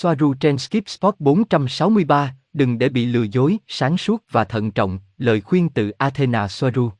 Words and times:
Soaru 0.00 0.34
trên 0.34 0.58
Skip 0.58 0.88
Spot 0.88 1.14
463, 1.18 2.34
đừng 2.52 2.78
để 2.78 2.88
bị 2.88 3.06
lừa 3.06 3.22
dối, 3.22 3.58
sáng 3.66 3.98
suốt 3.98 4.24
và 4.30 4.44
thận 4.44 4.70
trọng, 4.70 4.98
lời 5.16 5.40
khuyên 5.40 5.68
từ 5.68 5.90
Athena 5.90 6.48
Soaru. 6.48 6.90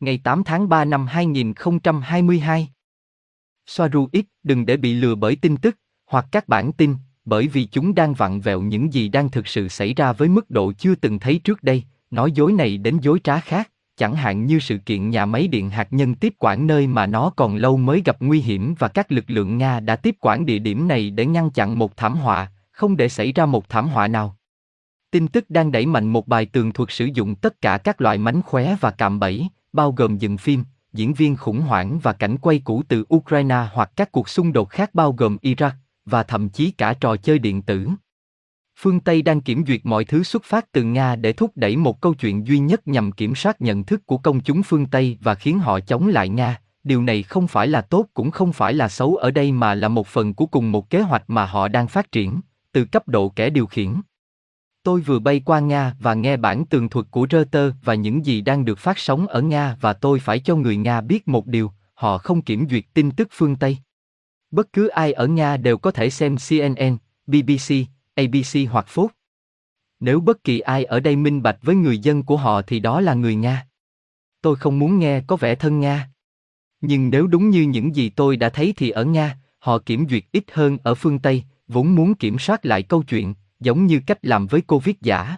Ngày 0.00 0.20
8 0.24 0.44
tháng 0.44 0.68
3 0.68 0.84
năm 0.84 1.06
2022 1.06 2.68
Soaru 3.66 4.08
X, 4.12 4.16
đừng 4.42 4.66
để 4.66 4.76
bị 4.76 4.94
lừa 4.94 5.14
bởi 5.14 5.36
tin 5.36 5.56
tức, 5.56 5.78
hoặc 6.06 6.26
các 6.32 6.48
bản 6.48 6.72
tin, 6.72 6.94
bởi 7.24 7.48
vì 7.48 7.64
chúng 7.64 7.94
đang 7.94 8.14
vặn 8.14 8.40
vẹo 8.40 8.60
những 8.60 8.92
gì 8.92 9.08
đang 9.08 9.30
thực 9.30 9.46
sự 9.46 9.68
xảy 9.68 9.94
ra 9.94 10.12
với 10.12 10.28
mức 10.28 10.50
độ 10.50 10.72
chưa 10.72 10.94
từng 10.94 11.18
thấy 11.18 11.40
trước 11.44 11.62
đây, 11.62 11.84
nói 12.10 12.32
dối 12.32 12.52
này 12.52 12.78
đến 12.78 12.98
dối 13.02 13.20
trá 13.24 13.40
khác, 13.40 13.70
chẳng 13.96 14.16
hạn 14.16 14.46
như 14.46 14.58
sự 14.58 14.78
kiện 14.78 15.10
nhà 15.10 15.26
máy 15.26 15.48
điện 15.48 15.70
hạt 15.70 15.88
nhân 15.90 16.14
tiếp 16.14 16.34
quản 16.38 16.66
nơi 16.66 16.86
mà 16.86 17.06
nó 17.06 17.30
còn 17.36 17.56
lâu 17.56 17.76
mới 17.76 18.02
gặp 18.04 18.16
nguy 18.20 18.40
hiểm 18.40 18.74
và 18.78 18.88
các 18.88 19.12
lực 19.12 19.24
lượng 19.28 19.58
Nga 19.58 19.80
đã 19.80 19.96
tiếp 19.96 20.16
quản 20.20 20.46
địa 20.46 20.58
điểm 20.58 20.88
này 20.88 21.10
để 21.10 21.26
ngăn 21.26 21.50
chặn 21.50 21.78
một 21.78 21.96
thảm 21.96 22.16
họa, 22.16 22.52
không 22.72 22.96
để 22.96 23.08
xảy 23.08 23.32
ra 23.32 23.46
một 23.46 23.68
thảm 23.68 23.88
họa 23.88 24.08
nào. 24.08 24.36
Tin 25.10 25.28
tức 25.28 25.50
đang 25.50 25.72
đẩy 25.72 25.86
mạnh 25.86 26.08
một 26.08 26.28
bài 26.28 26.46
tường 26.46 26.72
thuật 26.72 26.90
sử 26.92 27.04
dụng 27.04 27.34
tất 27.34 27.60
cả 27.60 27.78
các 27.78 28.00
loại 28.00 28.18
mánh 28.18 28.42
khóe 28.42 28.76
và 28.80 28.90
cạm 28.90 29.20
bẫy, 29.20 29.48
bao 29.72 29.92
gồm 29.92 30.18
dựng 30.18 30.36
phim, 30.36 30.64
diễn 30.92 31.14
viên 31.14 31.36
khủng 31.36 31.60
hoảng 31.60 31.98
và 31.98 32.12
cảnh 32.12 32.38
quay 32.38 32.58
cũ 32.64 32.82
từ 32.88 33.04
Ukraine 33.14 33.66
hoặc 33.72 33.90
các 33.96 34.12
cuộc 34.12 34.28
xung 34.28 34.52
đột 34.52 34.70
khác 34.70 34.94
bao 34.94 35.12
gồm 35.12 35.36
Iraq, 35.42 35.70
và 36.04 36.22
thậm 36.22 36.48
chí 36.48 36.70
cả 36.70 36.94
trò 37.00 37.16
chơi 37.16 37.38
điện 37.38 37.62
tử. 37.62 37.88
Phương 38.78 39.00
Tây 39.00 39.22
đang 39.22 39.40
kiểm 39.40 39.66
duyệt 39.66 39.80
mọi 39.84 40.04
thứ 40.04 40.22
xuất 40.22 40.44
phát 40.44 40.72
từ 40.72 40.82
Nga 40.82 41.16
để 41.16 41.32
thúc 41.32 41.52
đẩy 41.54 41.76
một 41.76 42.00
câu 42.00 42.14
chuyện 42.14 42.46
duy 42.46 42.58
nhất 42.58 42.88
nhằm 42.88 43.12
kiểm 43.12 43.34
soát 43.34 43.60
nhận 43.60 43.84
thức 43.84 44.06
của 44.06 44.18
công 44.18 44.40
chúng 44.40 44.62
phương 44.62 44.86
Tây 44.86 45.18
và 45.20 45.34
khiến 45.34 45.58
họ 45.58 45.80
chống 45.80 46.08
lại 46.08 46.28
Nga. 46.28 46.60
Điều 46.84 47.02
này 47.02 47.22
không 47.22 47.48
phải 47.48 47.68
là 47.68 47.80
tốt 47.80 48.06
cũng 48.14 48.30
không 48.30 48.52
phải 48.52 48.74
là 48.74 48.88
xấu 48.88 49.16
ở 49.16 49.30
đây 49.30 49.52
mà 49.52 49.74
là 49.74 49.88
một 49.88 50.06
phần 50.06 50.34
của 50.34 50.46
cùng 50.46 50.72
một 50.72 50.90
kế 50.90 51.00
hoạch 51.00 51.30
mà 51.30 51.46
họ 51.46 51.68
đang 51.68 51.88
phát 51.88 52.12
triển, 52.12 52.40
từ 52.72 52.84
cấp 52.84 53.08
độ 53.08 53.28
kẻ 53.28 53.50
điều 53.50 53.66
khiển. 53.66 53.94
Tôi 54.82 55.00
vừa 55.00 55.18
bay 55.18 55.40
qua 55.44 55.60
Nga 55.60 55.94
và 56.00 56.14
nghe 56.14 56.36
bản 56.36 56.66
tường 56.66 56.88
thuật 56.88 57.06
của 57.10 57.26
Reuters 57.30 57.76
và 57.84 57.94
những 57.94 58.26
gì 58.26 58.40
đang 58.40 58.64
được 58.64 58.78
phát 58.78 58.98
sóng 58.98 59.26
ở 59.26 59.40
Nga 59.42 59.76
và 59.80 59.92
tôi 59.92 60.20
phải 60.20 60.38
cho 60.38 60.56
người 60.56 60.76
Nga 60.76 61.00
biết 61.00 61.28
một 61.28 61.46
điều, 61.46 61.72
họ 61.94 62.18
không 62.18 62.42
kiểm 62.42 62.68
duyệt 62.70 62.84
tin 62.94 63.10
tức 63.10 63.28
phương 63.30 63.56
Tây. 63.56 63.78
Bất 64.50 64.72
cứ 64.72 64.88
ai 64.88 65.12
ở 65.12 65.26
Nga 65.26 65.56
đều 65.56 65.78
có 65.78 65.90
thể 65.90 66.10
xem 66.10 66.36
CNN, 66.48 66.96
BBC, 67.26 67.74
ABC 68.16 68.70
hoặc 68.70 68.86
Phúc. 68.88 69.12
Nếu 70.00 70.20
bất 70.20 70.44
kỳ 70.44 70.60
ai 70.60 70.84
ở 70.84 71.00
đây 71.00 71.16
minh 71.16 71.42
bạch 71.42 71.58
với 71.62 71.74
người 71.74 71.98
dân 71.98 72.22
của 72.22 72.36
họ 72.36 72.62
thì 72.62 72.80
đó 72.80 73.00
là 73.00 73.14
người 73.14 73.34
Nga. 73.34 73.66
Tôi 74.40 74.56
không 74.56 74.78
muốn 74.78 74.98
nghe 74.98 75.20
có 75.26 75.36
vẻ 75.36 75.54
thân 75.54 75.80
Nga. 75.80 76.10
Nhưng 76.80 77.10
nếu 77.10 77.26
đúng 77.26 77.50
như 77.50 77.62
những 77.62 77.96
gì 77.96 78.08
tôi 78.08 78.36
đã 78.36 78.48
thấy 78.48 78.74
thì 78.76 78.90
ở 78.90 79.04
Nga, 79.04 79.38
họ 79.58 79.78
kiểm 79.78 80.08
duyệt 80.08 80.24
ít 80.32 80.44
hơn 80.52 80.78
ở 80.82 80.94
phương 80.94 81.18
Tây, 81.18 81.44
vốn 81.68 81.94
muốn 81.94 82.14
kiểm 82.14 82.38
soát 82.38 82.66
lại 82.66 82.82
câu 82.82 83.02
chuyện, 83.02 83.34
giống 83.60 83.86
như 83.86 84.00
cách 84.06 84.18
làm 84.22 84.46
với 84.46 84.60
Covid 84.60 84.96
giả. 85.00 85.36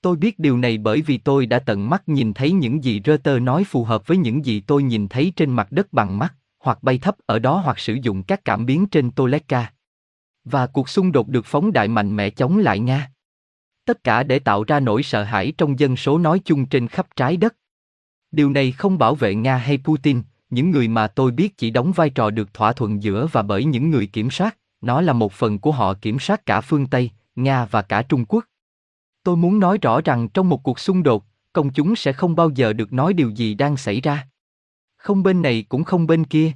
Tôi 0.00 0.16
biết 0.16 0.38
điều 0.38 0.58
này 0.58 0.78
bởi 0.78 1.02
vì 1.02 1.18
tôi 1.18 1.46
đã 1.46 1.58
tận 1.58 1.90
mắt 1.90 2.08
nhìn 2.08 2.34
thấy 2.34 2.52
những 2.52 2.84
gì 2.84 3.00
Reuters 3.04 3.42
nói 3.42 3.64
phù 3.64 3.84
hợp 3.84 4.06
với 4.06 4.16
những 4.16 4.44
gì 4.44 4.60
tôi 4.60 4.82
nhìn 4.82 5.08
thấy 5.08 5.32
trên 5.36 5.50
mặt 5.50 5.72
đất 5.72 5.92
bằng 5.92 6.18
mắt, 6.18 6.34
hoặc 6.58 6.82
bay 6.82 6.98
thấp 6.98 7.16
ở 7.26 7.38
đó 7.38 7.60
hoặc 7.64 7.78
sử 7.78 7.94
dụng 8.02 8.22
các 8.22 8.44
cảm 8.44 8.66
biến 8.66 8.86
trên 8.86 9.10
Toleka. 9.10 9.72
Và 10.50 10.66
cuộc 10.66 10.88
xung 10.88 11.12
đột 11.12 11.28
được 11.28 11.46
phóng 11.46 11.72
đại 11.72 11.88
mạnh 11.88 12.16
mẽ 12.16 12.30
chống 12.30 12.58
lại 12.58 12.78
Nga. 12.78 13.10
Tất 13.84 14.04
cả 14.04 14.22
để 14.22 14.38
tạo 14.38 14.64
ra 14.64 14.80
nỗi 14.80 15.02
sợ 15.02 15.22
hãi 15.22 15.52
trong 15.58 15.78
dân 15.78 15.96
số 15.96 16.18
nói 16.18 16.40
chung 16.44 16.66
trên 16.66 16.88
khắp 16.88 17.06
trái 17.16 17.36
đất. 17.36 17.56
Điều 18.30 18.50
này 18.50 18.72
không 18.72 18.98
bảo 18.98 19.14
vệ 19.14 19.34
Nga 19.34 19.56
hay 19.56 19.78
Putin, 19.84 20.22
những 20.50 20.70
người 20.70 20.88
mà 20.88 21.06
tôi 21.06 21.30
biết 21.30 21.56
chỉ 21.56 21.70
đóng 21.70 21.92
vai 21.92 22.10
trò 22.10 22.30
được 22.30 22.54
thỏa 22.54 22.72
thuận 22.72 23.02
giữa 23.02 23.26
và 23.32 23.42
bởi 23.42 23.64
những 23.64 23.90
người 23.90 24.06
kiểm 24.06 24.30
soát, 24.30 24.56
nó 24.80 25.00
là 25.00 25.12
một 25.12 25.32
phần 25.32 25.58
của 25.58 25.72
họ 25.72 25.94
kiểm 25.94 26.18
soát 26.18 26.46
cả 26.46 26.60
phương 26.60 26.86
Tây, 26.86 27.10
Nga 27.36 27.64
và 27.64 27.82
cả 27.82 28.02
Trung 28.02 28.24
Quốc. 28.24 28.44
Tôi 29.22 29.36
muốn 29.36 29.58
nói 29.58 29.78
rõ 29.82 30.00
rằng 30.00 30.28
trong 30.28 30.48
một 30.48 30.62
cuộc 30.62 30.78
xung 30.78 31.02
đột, 31.02 31.24
công 31.52 31.72
chúng 31.72 31.96
sẽ 31.96 32.12
không 32.12 32.36
bao 32.36 32.50
giờ 32.50 32.72
được 32.72 32.92
nói 32.92 33.12
điều 33.12 33.30
gì 33.30 33.54
đang 33.54 33.76
xảy 33.76 34.00
ra. 34.00 34.28
Không 34.96 35.22
bên 35.22 35.42
này 35.42 35.64
cũng 35.68 35.84
không 35.84 36.06
bên 36.06 36.24
kia. 36.24 36.52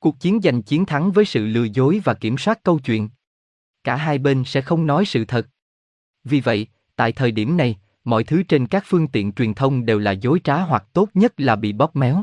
Cuộc 0.00 0.20
chiến 0.20 0.40
giành 0.42 0.62
chiến 0.62 0.86
thắng 0.86 1.12
với 1.12 1.24
sự 1.24 1.46
lừa 1.46 1.64
dối 1.64 2.00
và 2.04 2.14
kiểm 2.14 2.38
soát 2.38 2.62
câu 2.62 2.78
chuyện. 2.78 3.08
Cả 3.84 3.96
hai 3.96 4.18
bên 4.18 4.44
sẽ 4.46 4.60
không 4.60 4.86
nói 4.86 5.04
sự 5.04 5.24
thật. 5.24 5.46
Vì 6.24 6.40
vậy, 6.40 6.66
tại 6.96 7.12
thời 7.12 7.30
điểm 7.30 7.56
này, 7.56 7.78
mọi 8.04 8.24
thứ 8.24 8.42
trên 8.42 8.66
các 8.66 8.84
phương 8.86 9.08
tiện 9.08 9.32
truyền 9.32 9.54
thông 9.54 9.86
đều 9.86 9.98
là 9.98 10.10
dối 10.10 10.40
trá 10.44 10.60
hoặc 10.60 10.84
tốt 10.92 11.08
nhất 11.14 11.40
là 11.40 11.56
bị 11.56 11.72
bóp 11.72 11.96
méo. 11.96 12.22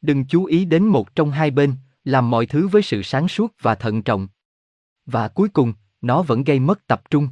Đừng 0.00 0.24
chú 0.24 0.44
ý 0.44 0.64
đến 0.64 0.86
một 0.86 1.14
trong 1.14 1.30
hai 1.30 1.50
bên, 1.50 1.74
làm 2.04 2.30
mọi 2.30 2.46
thứ 2.46 2.68
với 2.68 2.82
sự 2.82 3.02
sáng 3.02 3.28
suốt 3.28 3.52
và 3.60 3.74
thận 3.74 4.02
trọng. 4.02 4.28
Và 5.06 5.28
cuối 5.28 5.48
cùng, 5.48 5.72
nó 6.00 6.22
vẫn 6.22 6.44
gây 6.44 6.60
mất 6.60 6.86
tập 6.86 7.02
trung. 7.10 7.28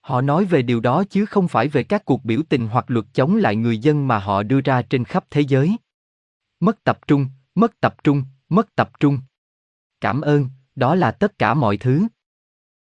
Họ 0.00 0.20
nói 0.20 0.44
về 0.44 0.62
điều 0.62 0.80
đó 0.80 1.04
chứ 1.10 1.26
không 1.26 1.48
phải 1.48 1.68
về 1.68 1.82
các 1.82 2.04
cuộc 2.04 2.24
biểu 2.24 2.40
tình 2.48 2.68
hoặc 2.68 2.84
luật 2.90 3.06
chống 3.12 3.36
lại 3.36 3.56
người 3.56 3.78
dân 3.78 4.08
mà 4.08 4.18
họ 4.18 4.42
đưa 4.42 4.60
ra 4.60 4.82
trên 4.82 5.04
khắp 5.04 5.24
thế 5.30 5.40
giới. 5.40 5.76
Mất 6.60 6.84
tập 6.84 6.98
trung, 7.06 7.26
mất 7.54 7.80
tập 7.80 8.04
trung, 8.04 8.22
mất 8.48 8.74
tập 8.76 8.90
trung. 9.00 9.18
Cảm 10.00 10.20
ơn, 10.20 10.50
đó 10.74 10.94
là 10.94 11.10
tất 11.10 11.38
cả 11.38 11.54
mọi 11.54 11.76
thứ. 11.76 12.06